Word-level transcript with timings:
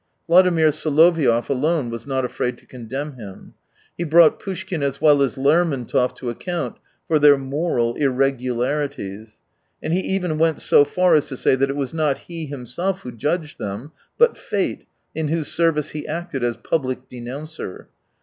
Vladimir 0.25 0.69
Soloviov 0.69 1.47
alone 1.47 1.91
was 1.91 2.07
not 2.07 2.25
afraid 2.25 2.57
to 2.57 2.65
condemn 2.65 3.13
him. 3.17 3.53
He 3.95 4.03
brought 4.03 4.39
Poushkin 4.39 4.81
as 4.81 4.99
well 4.99 5.21
as 5.21 5.35
Lermontov 5.37 6.15
to 6.15 6.31
account 6.31 6.77
for 7.07 7.19
their 7.19 7.37
moral 7.37 7.93
irregularities, 7.93 9.37
and 9.79 9.93
he 9.93 9.99
even 9.99 10.39
went 10.39 10.59
so 10.59 10.83
far 10.85 11.13
as 11.13 11.27
to 11.27 11.37
say 11.37 11.55
that 11.55 11.69
it 11.69 11.75
was 11.77 11.93
not 11.93 12.17
he 12.17 12.47
himself 12.47 13.01
who 13.01 13.11
judged 13.11 13.59
them, 13.59 13.91
but 14.17 14.37
Fate, 14.39 14.87
in 15.13 15.27
whose 15.27 15.49
service 15.51 15.91
he 15.91 16.07
acted 16.07 16.43
as 16.43 16.57
public 16.57 17.07
denouncer. 17.07 17.87